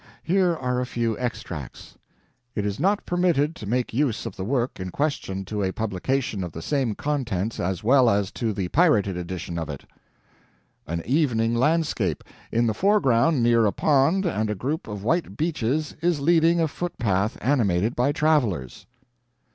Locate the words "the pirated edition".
8.51-9.59